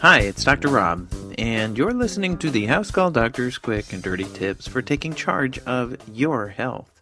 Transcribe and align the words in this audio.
Hi, 0.00 0.18
it's 0.18 0.42
Dr. 0.42 0.66
Rob, 0.66 1.06
and 1.38 1.78
you're 1.78 1.94
listening 1.94 2.38
to 2.38 2.50
the 2.50 2.66
House 2.66 2.90
Call 2.90 3.12
Doctor's 3.12 3.56
quick 3.56 3.92
and 3.92 4.02
dirty 4.02 4.24
tips 4.24 4.66
for 4.66 4.82
taking 4.82 5.14
charge 5.14 5.60
of 5.60 5.96
your 6.12 6.48
health. 6.48 7.00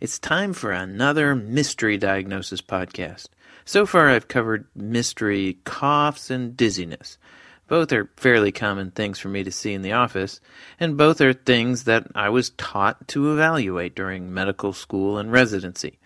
It's 0.00 0.18
time 0.18 0.52
for 0.52 0.70
another 0.70 1.34
mystery 1.34 1.96
diagnosis 1.96 2.60
podcast. 2.60 3.28
So 3.64 3.86
far, 3.86 4.10
I've 4.10 4.28
covered 4.28 4.66
mystery 4.76 5.56
coughs 5.64 6.30
and 6.30 6.54
dizziness. 6.54 7.16
Both 7.68 7.90
are 7.92 8.10
fairly 8.18 8.52
common 8.52 8.90
things 8.90 9.18
for 9.18 9.28
me 9.28 9.44
to 9.44 9.50
see 9.50 9.72
in 9.72 9.80
the 9.80 9.92
office, 9.92 10.42
and 10.78 10.98
both 10.98 11.22
are 11.22 11.32
things 11.32 11.84
that 11.84 12.06
I 12.14 12.28
was 12.28 12.50
taught 12.50 13.08
to 13.08 13.32
evaluate 13.32 13.94
during 13.94 14.34
medical 14.34 14.74
school 14.74 15.16
and 15.16 15.32
residency. 15.32 15.97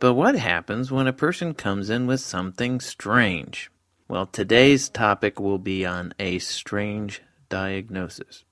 But 0.00 0.14
what 0.14 0.34
happens 0.34 0.90
when 0.90 1.06
a 1.06 1.12
person 1.12 1.52
comes 1.52 1.90
in 1.90 2.06
with 2.06 2.20
something 2.20 2.80
strange? 2.80 3.70
Well, 4.08 4.24
today's 4.24 4.88
topic 4.88 5.38
will 5.38 5.58
be 5.58 5.84
on 5.84 6.14
a 6.18 6.38
strange 6.38 7.20
diagnosis. 7.50 8.44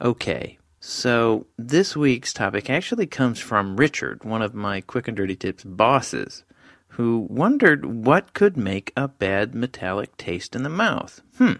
Okay, 0.00 0.58
so 0.80 1.46
this 1.58 1.94
week's 1.94 2.32
topic 2.32 2.70
actually 2.70 3.06
comes 3.06 3.38
from 3.38 3.76
Richard, 3.76 4.24
one 4.24 4.40
of 4.40 4.54
my 4.54 4.80
Quick 4.80 5.06
and 5.06 5.16
Dirty 5.18 5.36
Tips 5.36 5.64
bosses, 5.64 6.44
who 6.92 7.26
wondered 7.28 7.84
what 7.84 8.32
could 8.32 8.56
make 8.56 8.90
a 8.96 9.06
bad 9.06 9.54
metallic 9.54 10.16
taste 10.16 10.56
in 10.56 10.62
the 10.62 10.70
mouth. 10.70 11.20
Hmm. 11.36 11.54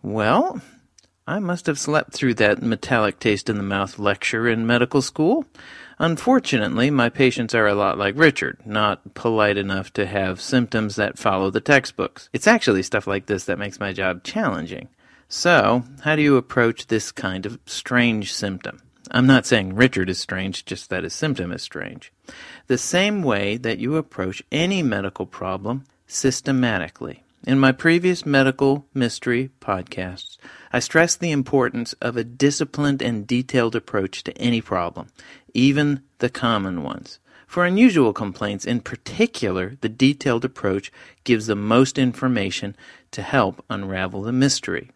Well, 0.00 0.62
I 1.26 1.38
must 1.38 1.66
have 1.66 1.78
slept 1.78 2.12
through 2.12 2.34
that 2.34 2.62
metallic 2.62 3.18
taste 3.18 3.48
in 3.48 3.56
the 3.56 3.62
mouth 3.62 3.98
lecture 3.98 4.48
in 4.48 4.66
medical 4.66 5.02
school. 5.02 5.44
Unfortunately, 5.98 6.90
my 6.90 7.08
patients 7.08 7.54
are 7.54 7.66
a 7.66 7.74
lot 7.74 7.98
like 7.98 8.18
Richard, 8.18 8.58
not 8.64 9.14
polite 9.14 9.56
enough 9.56 9.92
to 9.92 10.06
have 10.06 10.40
symptoms 10.40 10.96
that 10.96 11.18
follow 11.18 11.50
the 11.50 11.60
textbooks. 11.60 12.28
It's 12.32 12.46
actually 12.46 12.82
stuff 12.82 13.06
like 13.06 13.26
this 13.26 13.44
that 13.44 13.58
makes 13.58 13.78
my 13.78 13.92
job 13.92 14.24
challenging. 14.24 14.88
So, 15.28 15.84
how 16.02 16.16
do 16.16 16.22
you 16.22 16.36
approach 16.36 16.86
this 16.86 17.12
kind 17.12 17.46
of 17.46 17.60
strange 17.66 18.32
symptom? 18.32 18.82
I'm 19.10 19.26
not 19.26 19.46
saying 19.46 19.74
Richard 19.74 20.08
is 20.08 20.18
strange, 20.18 20.64
just 20.64 20.90
that 20.90 21.04
his 21.04 21.14
symptom 21.14 21.52
is 21.52 21.62
strange. 21.62 22.12
The 22.66 22.78
same 22.78 23.22
way 23.22 23.56
that 23.58 23.78
you 23.78 23.96
approach 23.96 24.42
any 24.50 24.82
medical 24.82 25.26
problem 25.26 25.84
systematically. 26.06 27.24
In 27.46 27.58
my 27.58 27.72
previous 27.72 28.26
medical 28.26 28.86
mystery 28.94 29.50
podcasts, 29.60 30.36
I 30.72 30.78
stress 30.78 31.16
the 31.16 31.32
importance 31.32 31.94
of 31.94 32.16
a 32.16 32.24
disciplined 32.24 33.02
and 33.02 33.26
detailed 33.26 33.74
approach 33.74 34.22
to 34.24 34.38
any 34.38 34.60
problem, 34.60 35.08
even 35.52 36.02
the 36.18 36.30
common 36.30 36.82
ones. 36.82 37.18
For 37.46 37.64
unusual 37.64 38.12
complaints 38.12 38.64
in 38.64 38.80
particular, 38.80 39.76
the 39.80 39.88
detailed 39.88 40.44
approach 40.44 40.92
gives 41.24 41.48
the 41.48 41.56
most 41.56 41.98
information 41.98 42.76
to 43.10 43.22
help 43.22 43.64
unravel 43.68 44.22
the 44.22 44.32
mystery. 44.32 44.92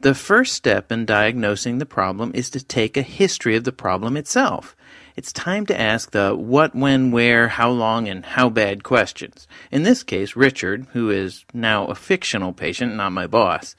The 0.00 0.14
first 0.14 0.54
step 0.54 0.90
in 0.90 1.04
diagnosing 1.04 1.76
the 1.76 1.84
problem 1.84 2.32
is 2.34 2.48
to 2.50 2.64
take 2.64 2.96
a 2.96 3.02
history 3.02 3.54
of 3.54 3.64
the 3.64 3.72
problem 3.72 4.16
itself. 4.16 4.74
It's 5.14 5.30
time 5.30 5.66
to 5.66 5.78
ask 5.78 6.12
the 6.12 6.34
what, 6.34 6.74
when, 6.74 7.10
where, 7.10 7.48
how 7.48 7.68
long, 7.68 8.08
and 8.08 8.24
how 8.24 8.48
bad 8.48 8.82
questions. 8.82 9.46
In 9.70 9.82
this 9.82 10.02
case, 10.02 10.34
Richard, 10.34 10.86
who 10.94 11.10
is 11.10 11.44
now 11.52 11.84
a 11.88 11.94
fictional 11.94 12.54
patient, 12.54 12.94
not 12.94 13.12
my 13.12 13.26
boss, 13.26 13.76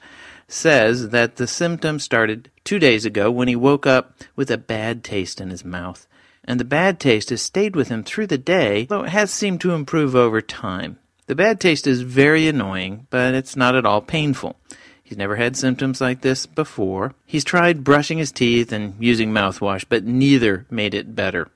says 0.52 1.10
that 1.10 1.36
the 1.36 1.46
symptoms 1.46 2.04
started 2.04 2.50
two 2.64 2.78
days 2.78 3.04
ago 3.04 3.30
when 3.30 3.48
he 3.48 3.56
woke 3.56 3.86
up 3.86 4.14
with 4.36 4.50
a 4.50 4.58
bad 4.58 5.02
taste 5.02 5.40
in 5.40 5.50
his 5.50 5.64
mouth. 5.64 6.06
And 6.44 6.58
the 6.58 6.64
bad 6.64 6.98
taste 6.98 7.30
has 7.30 7.40
stayed 7.40 7.76
with 7.76 7.88
him 7.88 8.02
through 8.02 8.26
the 8.26 8.38
day, 8.38 8.86
though 8.86 9.04
it 9.04 9.10
has 9.10 9.32
seemed 9.32 9.60
to 9.60 9.72
improve 9.72 10.14
over 10.14 10.40
time. 10.40 10.98
The 11.26 11.34
bad 11.34 11.60
taste 11.60 11.86
is 11.86 12.02
very 12.02 12.48
annoying, 12.48 13.06
but 13.10 13.34
it's 13.34 13.56
not 13.56 13.76
at 13.76 13.86
all 13.86 14.00
painful. 14.00 14.56
He's 15.02 15.18
never 15.18 15.36
had 15.36 15.56
symptoms 15.56 16.00
like 16.00 16.22
this 16.22 16.46
before. 16.46 17.14
He's 17.26 17.44
tried 17.44 17.84
brushing 17.84 18.18
his 18.18 18.32
teeth 18.32 18.72
and 18.72 18.94
using 18.98 19.30
mouthwash, 19.30 19.84
but 19.88 20.04
neither 20.04 20.66
made 20.70 20.94
it 20.94 21.14
better. 21.14 21.48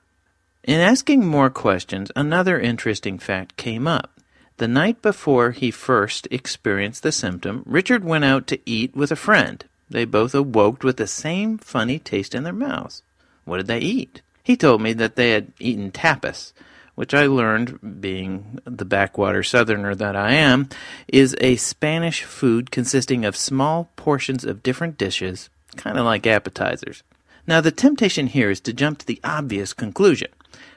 In 0.63 0.79
asking 0.79 1.25
more 1.25 1.49
questions, 1.49 2.11
another 2.15 2.59
interesting 2.59 3.19
fact 3.19 3.57
came 3.57 3.87
up. 3.87 4.11
The 4.57 4.67
night 4.67 5.03
before 5.03 5.51
he 5.51 5.69
first 5.69 6.27
experienced 6.31 7.03
the 7.03 7.11
symptom, 7.11 7.61
Richard 7.67 8.03
went 8.03 8.25
out 8.25 8.47
to 8.47 8.59
eat 8.65 8.95
with 8.95 9.11
a 9.11 9.15
friend. 9.15 9.63
They 9.87 10.03
both 10.03 10.33
awoke 10.33 10.83
with 10.83 10.97
the 10.97 11.05
same 11.05 11.59
funny 11.59 11.99
taste 11.99 12.33
in 12.33 12.43
their 12.43 12.53
mouths. 12.53 13.03
What 13.45 13.57
did 13.57 13.67
they 13.67 13.79
eat? 13.79 14.21
He 14.43 14.57
told 14.57 14.81
me 14.81 14.93
that 14.93 15.15
they 15.15 15.31
had 15.31 15.53
eaten 15.59 15.91
tapas, 15.91 16.53
which 16.95 17.13
I 17.13 17.27
learned, 17.27 18.01
being 18.01 18.59
the 18.65 18.83
backwater 18.83 19.43
southerner 19.43 19.93
that 19.93 20.15
I 20.15 20.33
am, 20.33 20.69
is 21.07 21.35
a 21.39 21.57
Spanish 21.57 22.23
food 22.23 22.71
consisting 22.71 23.25
of 23.25 23.37
small 23.37 23.91
portions 23.95 24.43
of 24.43 24.63
different 24.63 24.97
dishes, 24.97 25.51
kind 25.75 25.99
of 25.99 26.05
like 26.05 26.25
appetizers. 26.25 27.03
Now, 27.45 27.61
the 27.61 27.71
temptation 27.71 28.25
here 28.25 28.49
is 28.49 28.59
to 28.61 28.73
jump 28.73 28.97
to 28.99 29.05
the 29.05 29.21
obvious 29.23 29.71
conclusion. 29.73 30.31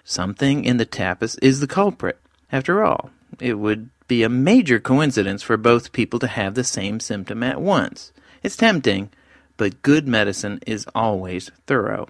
Something 0.05 0.67
in 0.67 0.77
the 0.77 0.85
tapas 0.85 1.39
is 1.41 1.61
the 1.61 1.67
culprit. 1.67 2.19
After 2.53 2.85
all, 2.85 3.11
it 3.39 3.55
would 3.55 3.91
be 4.09 4.23
a 4.23 4.29
major 4.29 4.81
coincidence 4.81 5.43
for 5.43 5.57
both 5.57 5.93
people 5.93 6.19
to 6.19 6.27
have 6.27 6.55
the 6.55 6.65
same 6.65 6.99
symptom 7.01 7.43
at 7.43 7.61
once. 7.61 8.13
It's 8.43 8.57
tempting, 8.57 9.11
but 9.57 9.83
good 9.83 10.09
medicine 10.09 10.61
is 10.67 10.87
always 10.95 11.51
thorough. 11.67 12.09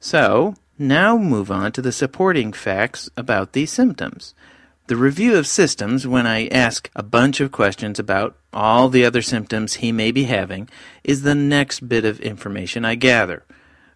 So, 0.00 0.54
now 0.78 1.18
move 1.18 1.50
on 1.50 1.72
to 1.72 1.82
the 1.82 1.92
supporting 1.92 2.52
facts 2.52 3.10
about 3.16 3.52
these 3.52 3.70
symptoms. 3.70 4.34
The 4.88 4.96
review 4.96 5.36
of 5.36 5.46
systems, 5.46 6.06
when 6.06 6.26
I 6.26 6.48
ask 6.48 6.90
a 6.96 7.02
bunch 7.02 7.40
of 7.40 7.52
questions 7.52 7.98
about 7.98 8.36
all 8.52 8.88
the 8.88 9.04
other 9.04 9.22
symptoms 9.22 9.74
he 9.74 9.92
may 9.92 10.10
be 10.10 10.24
having, 10.24 10.68
is 11.04 11.22
the 11.22 11.34
next 11.34 11.88
bit 11.88 12.04
of 12.04 12.20
information 12.20 12.84
I 12.84 12.96
gather. 12.96 13.44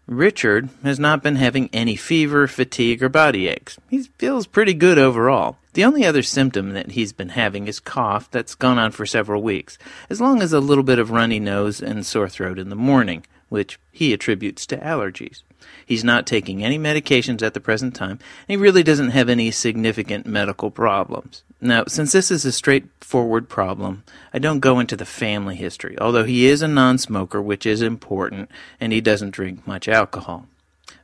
Richard 0.09 0.69
has 0.85 1.01
not 1.01 1.21
been 1.21 1.35
having 1.35 1.69
any 1.73 1.97
fever, 1.97 2.47
fatigue, 2.47 3.03
or 3.03 3.09
body 3.09 3.49
aches. 3.49 3.77
He 3.91 4.05
feels 4.19 4.47
pretty 4.47 4.73
good 4.73 4.99
overall. 4.99 5.57
The 5.73 5.85
only 5.85 6.05
other 6.05 6.23
symptom 6.23 6.75
that 6.75 6.93
he's 6.93 7.13
been 7.13 7.31
having 7.31 7.67
is 7.67 7.81
cough 7.81 8.31
that's 8.31 8.55
gone 8.55 8.79
on 8.79 8.93
for 8.93 9.05
several 9.05 9.43
weeks, 9.43 9.79
as 10.09 10.21
long 10.21 10.43
as 10.43 10.53
a 10.53 10.61
little 10.61 10.85
bit 10.85 11.01
of 11.01 11.11
runny 11.11 11.41
nose 11.41 11.83
and 11.83 12.07
sore 12.07 12.29
throat 12.29 12.59
in 12.59 12.69
the 12.69 12.77
morning, 12.77 13.27
which 13.49 13.81
he 13.91 14.13
attributes 14.13 14.65
to 14.67 14.77
allergies. 14.79 15.43
He's 15.85 16.05
not 16.05 16.25
taking 16.25 16.63
any 16.63 16.79
medications 16.79 17.43
at 17.43 17.55
the 17.55 17.61
present 17.61 17.97
time, 17.97 18.21
and 18.21 18.21
he 18.49 18.57
really 18.57 18.85
doesn't 18.85 19.11
have 19.11 19.29
any 19.29 19.51
significant 19.51 20.25
medical 20.25 20.71
problems. 20.71 21.43
Now, 21.61 21.85
since 21.89 22.13
this 22.13 22.31
is 22.31 22.45
a 22.45 22.53
straightforward 22.53 23.49
problem, 23.49 24.05
I 24.33 24.39
don't 24.39 24.61
go 24.61 24.79
into 24.79 24.97
the 24.97 25.07
family 25.07 25.57
history, 25.57 25.99
although 25.99 26.25
he 26.25 26.47
is 26.47 26.61
a 26.61 26.69
non 26.69 26.99
smoker, 26.99 27.41
which 27.41 27.65
is 27.65 27.81
important, 27.81 28.51
and 28.79 28.93
he 28.93 29.01
doesn't 29.01 29.31
drink 29.31 29.67
much 29.67 29.89
alcohol. 29.89 30.47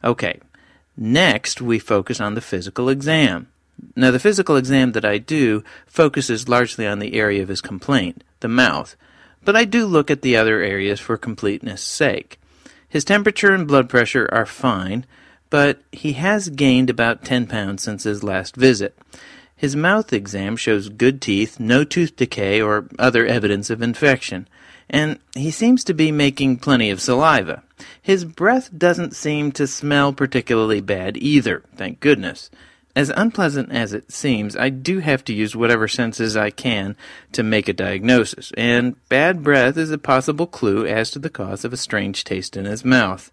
Okay, 0.05 0.41
next 0.97 1.63
we 1.63 1.79
focus 1.79 2.21
on 2.21 2.35
the 2.35 2.41
physical 2.41 2.91
exam. 2.91 3.49
Now, 3.97 4.11
the 4.11 4.19
physical 4.19 4.57
exam 4.57 4.93
that 4.93 5.05
I 5.05 5.19
do 5.19 5.65
focuses 5.87 6.49
largely 6.49 6.87
on 6.87 6.99
the 6.99 7.15
area 7.15 7.43
of 7.43 7.49
his 7.49 7.63
complaint, 7.63 8.23
the 8.41 8.49
mouth, 8.49 8.95
but 9.45 9.57
I 9.57 9.65
do 9.65 9.87
look 9.87 10.11
at 10.11 10.23
the 10.23 10.37
other 10.37 10.61
areas 10.61 11.01
for 11.01 11.17
completeness' 11.17 11.83
sake. 11.83 12.39
His 12.89 13.05
temperature 13.05 13.55
and 13.55 13.67
blood 13.67 13.89
pressure 13.89 14.29
are 14.31 14.47
fine, 14.47 15.07
but 15.49 15.81
he 15.93 16.13
has 16.13 16.51
gained 16.51 16.91
about 16.91 17.25
10 17.25 17.47
pounds 17.47 17.83
since 17.83 18.05
his 18.05 18.23
last 18.23 18.55
visit. 18.55 18.97
His 19.63 19.77
mouth 19.77 20.13
exam 20.13 20.57
shows 20.57 20.89
good 20.89 21.23
teeth, 21.23 21.61
no 21.61 21.85
tooth 21.85 22.17
decay 22.17 22.61
or 22.61 22.89
other 22.99 23.25
evidence 23.25 23.71
of 23.71 23.81
infection, 23.81 24.49
and 24.91 25.21
he 25.37 25.53
seems 25.53 25.85
to 25.85 25.95
be 25.95 26.11
making 26.11 26.57
plenty 26.57 26.91
of 26.91 27.01
saliva. 27.01 27.63
His 28.03 28.25
breath 28.25 28.77
doesn't 28.77 29.15
seem 29.15 29.53
to 29.53 29.69
smell 29.69 30.13
particularly 30.13 30.81
bad 30.81 31.17
either, 31.17 31.63
thank 31.77 32.01
goodness. 32.01 32.51
As 32.97 33.13
unpleasant 33.17 33.71
as 33.71 33.93
it 33.93 34.11
seems, 34.11 34.57
I 34.57 34.69
do 34.69 34.99
have 34.99 35.23
to 35.27 35.33
use 35.33 35.55
whatever 35.55 35.87
senses 35.87 36.37
I 36.37 36.51
can 36.51 36.97
to 37.31 37.45
make 37.45 37.69
a 37.69 37.73
diagnosis, 37.73 38.51
and 38.57 38.97
bad 39.09 39.45
breath 39.45 39.77
is 39.77 39.93
a 39.93 39.97
possible 39.97 40.49
clue 40.49 40.85
as 40.89 41.13
to 41.13 41.21
the 41.21 41.31
cause 41.31 41.65
of 41.65 41.73
a 41.73 41.77
strange 41.77 42.25
taste 42.25 42.57
in 42.57 42.65
his 42.65 42.85
mouth. 42.85 43.31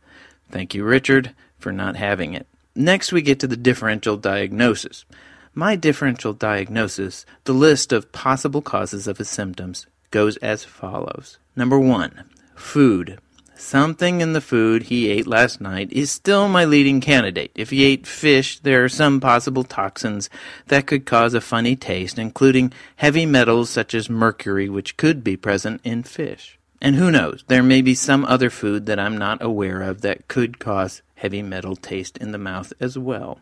Thank 0.52 0.76
you, 0.76 0.84
Richard, 0.84 1.34
for 1.58 1.72
not 1.72 1.96
having 1.96 2.36
it. 2.36 2.46
Next, 2.76 3.12
we 3.12 3.24
get 3.24 3.40
to 3.40 3.48
the 3.48 3.58
differential 3.58 4.16
diagnosis. 4.16 5.06
My 5.54 5.76
differential 5.76 6.34
diagnosis, 6.34 7.26
the 7.44 7.54
list 7.54 7.92
of 7.92 8.12
possible 8.12 8.62
causes 8.62 9.08
of 9.08 9.18
his 9.18 9.30
symptoms, 9.30 9.88
goes 10.12 10.38
as 10.38 10.64
follows. 10.64 11.38
Number 11.56 11.80
one, 11.80 12.26
food. 12.56 13.20
Something 13.56 14.22
in 14.22 14.32
the 14.32 14.40
food 14.40 14.84
he 14.84 15.10
ate 15.10 15.28
last 15.28 15.60
night 15.60 15.92
is 15.92 16.10
still 16.10 16.48
my 16.48 16.64
leading 16.64 17.02
candidate. 17.02 17.52
If 17.56 17.72
he 17.72 17.84
ate 17.84 18.08
fish, 18.08 18.60
there 18.60 18.86
are 18.86 18.90
some 18.90 19.20
possible 19.20 19.66
toxins 19.66 20.30
that 20.68 20.88
could 20.88 21.06
cause 21.06 21.34
a 21.34 21.42
funny 21.42 21.76
taste, 21.76 22.18
including 22.18 22.72
heavy 22.96 23.26
metals 23.26 23.70
such 23.70 23.94
as 23.94 24.10
mercury, 24.10 24.70
which 24.70 24.96
could 24.96 25.26
be 25.26 25.36
present 25.36 25.82
in 25.84 26.04
fish. 26.04 26.58
And 26.82 26.96
who 26.96 27.12
knows, 27.12 27.44
there 27.48 27.62
may 27.62 27.82
be 27.82 27.96
some 27.96 28.24
other 28.24 28.50
food 28.50 28.86
that 28.86 29.00
I'm 29.00 29.18
not 29.18 29.44
aware 29.44 29.82
of 29.82 30.02
that 30.02 30.30
could 30.30 30.60
cause 30.60 31.02
heavy 31.16 31.42
metal 31.42 31.76
taste 31.76 32.18
in 32.20 32.32
the 32.32 32.38
mouth 32.38 32.72
as 32.80 32.98
well. 32.98 33.42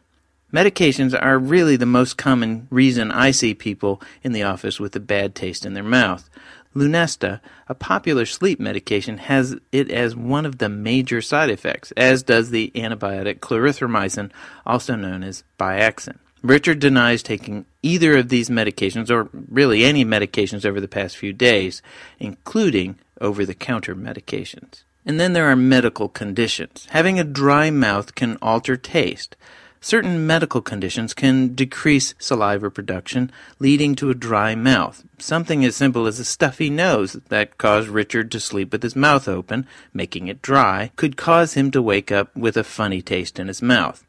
Medications 0.54 1.18
are 1.20 1.38
really 1.38 1.76
the 1.76 1.86
most 1.86 2.18
common 2.18 2.68
reason 2.72 3.12
I 3.12 3.32
see 3.32 3.54
people 3.54 4.02
in 4.24 4.32
the 4.32 4.44
office 4.44 4.80
with 4.80 4.96
a 4.96 5.00
bad 5.02 5.36
taste 5.36 5.66
in 5.66 5.74
their 5.74 5.84
mouth. 5.84 6.30
Lunesta, 6.74 7.42
a 7.68 7.76
popular 7.76 8.26
sleep 8.26 8.58
medication, 8.58 9.18
has 9.18 9.58
it 9.74 9.92
as 9.92 10.16
one 10.16 10.46
of 10.46 10.60
the 10.60 10.70
major 10.70 11.22
side 11.22 11.50
effects, 11.50 11.92
as 11.98 12.24
does 12.24 12.50
the 12.50 12.72
antibiotic 12.76 13.40
clarithromycin, 13.40 14.32
also 14.66 14.96
known 14.96 15.22
as 15.22 15.44
Biaxin. 15.60 16.18
Richard 16.42 16.80
denies 16.80 17.24
taking 17.24 17.66
either 17.82 18.16
of 18.16 18.30
these 18.30 18.50
medications, 18.50 19.10
or 19.10 19.28
really 19.34 19.84
any 19.84 20.06
medications, 20.06 20.66
over 20.66 20.80
the 20.80 20.88
past 20.88 21.18
few 21.18 21.34
days, 21.34 21.82
including 22.20 22.98
over 23.20 23.46
the 23.46 23.56
counter 23.56 23.96
medications. 23.96 24.84
And 25.06 25.20
then 25.20 25.34
there 25.34 25.50
are 25.50 25.58
medical 25.58 26.08
conditions. 26.08 26.88
Having 26.92 27.20
a 27.20 27.26
dry 27.26 27.70
mouth 27.70 28.16
can 28.16 28.38
alter 28.42 28.78
taste. 28.78 29.36
Certain 29.80 30.26
medical 30.26 30.62
conditions 30.62 31.14
can 31.14 31.54
decrease 31.54 32.16
saliva 32.20 32.70
production, 32.70 33.32
leading 33.60 33.96
to 33.96 34.10
a 34.10 34.16
dry 34.16 34.56
mouth. 34.56 35.04
Something 35.20 35.64
as 35.64 35.76
simple 35.76 36.08
as 36.08 36.20
a 36.20 36.26
stuffy 36.26 36.70
nose 36.70 37.14
that 37.30 37.58
caused 37.58 37.88
Richard 37.88 38.32
to 38.32 38.40
sleep 38.40 38.72
with 38.72 38.84
his 38.84 38.96
mouth 38.96 39.28
open, 39.28 39.68
making 39.94 40.28
it 40.28 40.42
dry, 40.42 40.92
could 40.96 41.18
cause 41.18 41.54
him 41.54 41.72
to 41.72 41.82
wake 41.82 42.12
up 42.12 42.36
with 42.36 42.58
a 42.58 42.64
funny 42.64 43.02
taste 43.02 43.40
in 43.40 43.48
his 43.48 43.62
mouth. 43.62 44.04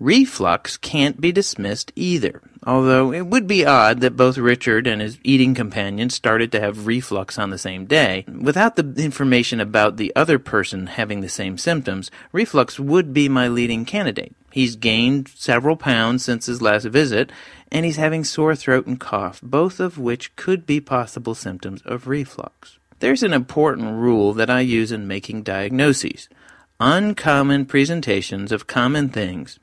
Reflux 0.00 0.76
can't 0.76 1.20
be 1.20 1.32
dismissed 1.32 1.90
either, 1.96 2.40
although 2.64 3.12
it 3.12 3.26
would 3.26 3.48
be 3.48 3.66
odd 3.66 4.00
that 4.00 4.16
both 4.16 4.38
Richard 4.38 4.86
and 4.86 5.02
his 5.02 5.18
eating 5.24 5.56
companion 5.56 6.08
started 6.08 6.52
to 6.52 6.60
have 6.60 6.86
reflux 6.86 7.36
on 7.36 7.50
the 7.50 7.58
same 7.58 7.84
day. 7.84 8.24
Without 8.28 8.76
the 8.76 8.94
information 9.02 9.58
about 9.60 9.96
the 9.96 10.14
other 10.14 10.38
person 10.38 10.86
having 10.86 11.20
the 11.20 11.28
same 11.28 11.58
symptoms, 11.58 12.12
reflux 12.30 12.78
would 12.78 13.12
be 13.12 13.28
my 13.28 13.48
leading 13.48 13.84
candidate. 13.84 14.32
He's 14.58 14.74
gained 14.74 15.28
several 15.36 15.76
pounds 15.76 16.24
since 16.24 16.46
his 16.46 16.60
last 16.60 16.86
visit, 16.86 17.30
and 17.70 17.86
he's 17.86 17.94
having 17.94 18.24
sore 18.24 18.56
throat 18.56 18.88
and 18.88 18.98
cough, 18.98 19.40
both 19.40 19.78
of 19.78 19.98
which 19.98 20.34
could 20.34 20.66
be 20.66 20.80
possible 20.80 21.36
symptoms 21.36 21.80
of 21.84 22.08
reflux. 22.08 22.76
There's 22.98 23.22
an 23.22 23.32
important 23.32 23.94
rule 23.94 24.32
that 24.32 24.50
I 24.50 24.62
use 24.62 24.90
in 24.90 25.06
making 25.06 25.44
diagnoses. 25.44 26.28
Uncommon 26.80 27.66
presentations 27.66 28.50
of 28.50 28.66
common 28.66 29.10
things 29.10 29.60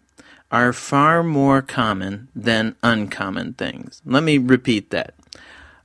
are 0.50 0.72
far 0.72 1.24
more 1.24 1.62
common 1.62 2.30
than 2.34 2.78
uncommon 2.82 3.56
things. 3.56 4.02
Let 4.06 4.24
me 4.24 4.38
repeat 4.38 4.92
that. 4.92 5.14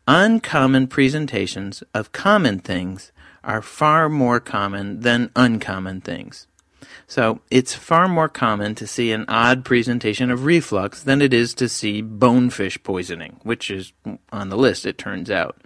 Uncommon 0.06 0.86
presentations 0.86 1.82
of 1.92 2.12
common 2.12 2.60
things 2.60 3.10
are 3.42 3.60
far 3.60 4.08
more 4.08 4.38
common 4.38 5.00
than 5.00 5.32
uncommon 5.34 6.00
things. 6.00 6.46
So 7.06 7.40
it's 7.50 7.74
far 7.74 8.08
more 8.08 8.28
common 8.28 8.74
to 8.76 8.86
see 8.86 9.12
an 9.12 9.24
odd 9.28 9.64
presentation 9.64 10.30
of 10.30 10.44
reflux 10.44 11.02
than 11.02 11.20
it 11.20 11.34
is 11.34 11.54
to 11.54 11.68
see 11.68 12.02
bonefish 12.02 12.82
poisoning, 12.82 13.40
which 13.42 13.70
is 13.70 13.92
on 14.32 14.48
the 14.48 14.56
list, 14.56 14.86
it 14.86 14.98
turns 14.98 15.30
out. 15.30 15.56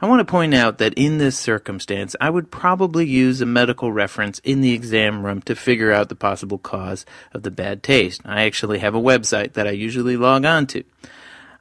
I 0.00 0.06
want 0.06 0.18
to 0.18 0.30
point 0.30 0.52
out 0.52 0.78
that 0.78 0.94
in 0.94 1.18
this 1.18 1.38
circumstance, 1.38 2.16
I 2.20 2.28
would 2.28 2.50
probably 2.50 3.06
use 3.06 3.40
a 3.40 3.46
medical 3.46 3.92
reference 3.92 4.40
in 4.40 4.60
the 4.60 4.72
exam 4.72 5.24
room 5.24 5.42
to 5.42 5.54
figure 5.54 5.92
out 5.92 6.08
the 6.08 6.16
possible 6.16 6.58
cause 6.58 7.06
of 7.32 7.44
the 7.44 7.52
bad 7.52 7.84
taste. 7.84 8.20
I 8.24 8.42
actually 8.42 8.80
have 8.80 8.96
a 8.96 9.00
website 9.00 9.52
that 9.52 9.68
I 9.68 9.70
usually 9.70 10.16
log 10.16 10.44
on 10.44 10.66
to. 10.68 10.82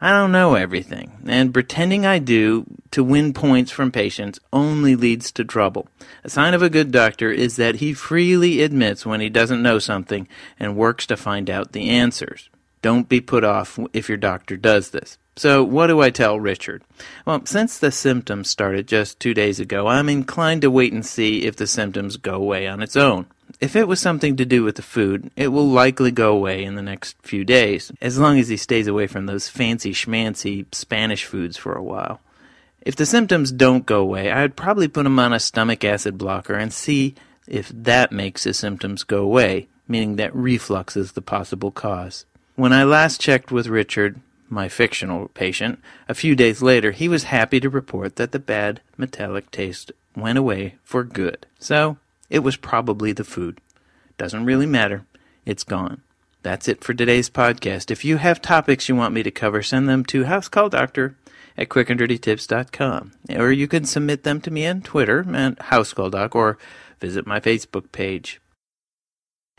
I 0.02 0.10
don't 0.10 0.32
know 0.32 0.56
everything, 0.56 1.22
and 1.28 1.54
pretending 1.54 2.08
I 2.08 2.18
do 2.18 2.66
to 2.92 3.04
win 3.04 3.34
points 3.34 3.72
from 3.72 3.92
patients 3.92 4.40
only 4.52 4.96
leads 4.96 5.32
to 5.32 5.44
trouble. 5.44 5.88
A 6.24 6.30
sign 6.30 6.54
of 6.54 6.62
a 6.62 6.70
good 6.70 6.92
doctor 6.92 7.32
is 7.32 7.56
that 7.56 7.76
he 7.76 7.94
freely 7.94 8.62
admits 8.62 9.06
when 9.06 9.22
he 9.22 9.30
doesn't 9.30 9.64
know 9.64 9.80
something 9.80 10.28
and 10.60 10.76
works 10.76 11.06
to 11.08 11.18
find 11.18 11.50
out 11.50 11.72
the 11.72 11.90
answers. 11.90 12.50
Don't 12.82 13.08
be 13.08 13.22
put 13.22 13.44
off 13.44 13.80
if 13.94 14.10
your 14.10 14.18
doctor 14.18 14.58
does 14.58 14.90
this. 14.90 15.18
So, 15.38 15.64
what 15.64 15.88
do 15.88 16.02
I 16.02 16.10
tell 16.10 16.40
Richard? 16.40 16.84
Well, 17.26 17.46
since 17.46 17.78
the 17.78 17.92
symptoms 17.92 18.50
started 18.50 18.88
just 18.88 19.20
two 19.20 19.34
days 19.34 19.60
ago, 19.60 19.88
I'm 19.88 20.10
inclined 20.10 20.62
to 20.64 20.72
wait 20.72 20.92
and 20.92 21.06
see 21.06 21.44
if 21.44 21.56
the 21.56 21.68
symptoms 21.68 22.18
go 22.18 22.36
away 22.36 22.68
on 22.68 22.82
its 22.82 22.98
own. 22.98 23.28
If 23.62 23.76
it 23.76 23.88
was 23.88 24.00
something 24.00 24.36
to 24.38 24.46
do 24.46 24.64
with 24.64 24.76
the 24.76 24.82
food, 24.82 25.32
it 25.36 25.50
will 25.50 25.68
likely 25.68 26.12
go 26.12 26.34
away 26.34 26.64
in 26.64 26.76
the 26.76 26.82
next 26.82 27.16
few 27.22 27.46
days, 27.46 27.92
as 28.02 28.20
long 28.20 28.40
as 28.40 28.50
he 28.50 28.58
stays 28.58 28.88
away 28.88 29.08
from 29.08 29.26
those 29.26 29.48
fancy 29.48 29.94
schmancy 29.94 30.66
Spanish 30.74 31.26
foods 31.26 31.58
for 31.58 31.74
a 31.74 31.84
while. 31.84 32.20
If 32.82 32.96
the 32.96 33.06
symptoms 33.06 33.52
don't 33.52 33.86
go 33.86 34.02
away, 34.02 34.32
I'd 34.32 34.56
probably 34.56 34.88
put 34.88 35.06
him 35.06 35.20
on 35.20 35.34
a 35.34 35.40
stomach 35.40 35.84
acid 35.84 36.18
blocker 36.18 36.56
and 36.56 36.74
see 36.74 37.14
if 37.48 37.70
that 37.70 38.12
makes 38.12 38.44
his 38.44 38.58
symptoms 38.58 39.04
go 39.04 39.22
away, 39.22 39.68
meaning 39.88 40.16
that 40.16 40.36
reflux 40.36 40.98
is 40.98 41.12
the 41.12 41.22
possible 41.22 41.72
cause. 41.72 42.26
When 42.56 42.74
I 42.74 42.84
last 42.84 43.22
checked 43.22 43.52
with 43.52 43.68
Richard, 43.68 44.20
my 44.50 44.68
fictional 44.68 45.28
patient, 45.30 45.80
a 46.10 46.16
few 46.16 46.36
days 46.36 46.62
later, 46.62 46.92
he 46.92 47.08
was 47.08 47.26
happy 47.26 47.60
to 47.60 47.70
report 47.70 48.16
that 48.16 48.32
the 48.32 48.40
bad 48.40 48.82
metallic 48.98 49.52
taste 49.52 49.92
went 50.16 50.38
away 50.38 50.76
for 50.84 51.04
good. 51.04 51.46
So, 51.60 51.98
it 52.30 52.40
was 52.40 52.58
probably 52.58 53.14
the 53.14 53.24
food. 53.24 53.62
Doesn't 54.18 54.46
really 54.46 54.66
matter. 54.66 55.06
It's 55.46 55.64
gone. 55.64 56.02
That's 56.44 56.68
it 56.68 56.84
for 56.84 56.94
today's 56.94 57.30
podcast. 57.30 57.92
If 57.92 58.04
you 58.04 58.18
have 58.18 58.42
topics 58.42 58.90
you 58.90 58.96
want 58.96 59.14
me 59.14 59.22
to 59.22 59.32
cover, 59.32 59.62
send 59.62 59.88
them 59.88 60.04
to 60.06 60.24
housecalldoctor 60.24 61.14
at 61.62 61.70
quickanddirtytips.com. 61.70 63.12
Or 63.36 63.52
you 63.52 63.68
can 63.68 63.86
submit 63.86 64.24
them 64.24 64.42
to 64.42 64.52
me 64.52 64.66
on 64.66 64.82
Twitter 64.82 65.20
at 65.20 65.60
housecalldoc 65.60 66.34
or 66.34 66.58
visit 67.00 67.28
my 67.28 67.40
Facebook 67.40 67.92
page. 67.92 68.42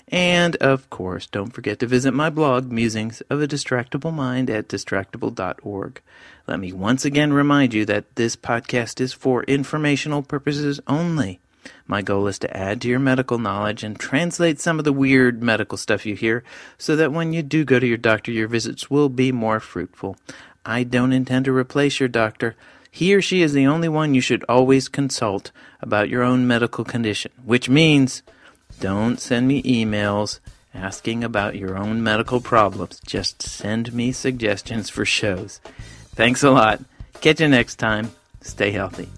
And 0.09 0.57
of 0.57 0.91
course, 0.91 1.27
don't 1.27 1.53
forget 1.53 1.79
to 1.79 1.87
visit 1.87 2.13
my 2.13 2.29
blog, 2.29 2.71
Musings 2.71 3.21
of 3.31 3.41
a 3.41 3.47
Distractible 3.47 4.13
Mind, 4.13 4.51
at 4.51 4.69
distractible.org. 4.69 6.03
Let 6.47 6.61
me 6.61 6.73
once 6.73 7.05
again 7.05 7.33
remind 7.33 7.73
you 7.73 7.85
that 7.87 8.17
this 8.17 8.35
podcast 8.37 9.01
is 9.01 9.13
for 9.13 9.45
informational 9.45 10.23
purposes 10.23 10.81
only. 10.89 11.41
My 11.87 12.03
goal 12.03 12.27
is 12.27 12.41
to 12.41 12.57
add 12.57 12.81
to 12.81 12.89
your 12.89 12.99
medical 12.99 13.39
knowledge 13.39 13.85
and 13.85 13.97
translate 13.97 14.61
some 14.61 14.79
of 14.79 14.85
the 14.85 14.93
weird 14.93 15.43
medical 15.43 15.79
stuff 15.79 16.05
you 16.05 16.17
hear 16.17 16.43
so 16.77 16.97
that 16.97 17.13
when 17.13 17.33
you 17.33 17.43
do 17.43 17.65
go 17.65 17.79
to 17.79 17.87
your 17.87 17.97
doctor, 17.97 18.33
your 18.33 18.49
visits 18.49 18.91
will 18.91 19.09
be 19.09 19.31
more 19.31 19.61
fruitful. 19.61 20.17
I 20.65 20.85
don't 20.85 21.13
intend 21.13 21.45
to 21.47 21.57
replace 21.57 22.01
your 22.01 22.09
doctor. 22.09 22.55
He 22.91 23.15
or 23.15 23.23
she 23.23 23.43
is 23.43 23.53
the 23.53 23.67
only 23.67 23.89
one 23.89 24.15
you 24.15 24.21
should 24.21 24.45
always 24.49 24.89
consult 24.89 25.51
about 25.81 26.09
your 26.09 26.23
own 26.23 26.47
medical 26.47 26.85
condition, 26.85 27.33
which 27.45 27.69
means 27.69 28.23
don't 28.81 29.19
send 29.19 29.49
me 29.49 29.63
emails 29.63 30.41
asking 30.75 31.25
about 31.25 31.57
your 31.57 31.77
own 31.77 32.03
medical 32.03 32.41
problems. 32.41 33.01
Just 33.07 33.43
send 33.43 33.93
me 33.93 34.13
suggestions 34.13 34.91
for 34.91 35.05
shows. 35.05 35.61
Thanks 36.15 36.43
a 36.43 36.51
lot. 36.51 36.81
Catch 37.21 37.41
you 37.41 37.49
next 37.49 37.77
time. 37.77 38.11
Stay 38.41 38.71
healthy. 38.73 39.09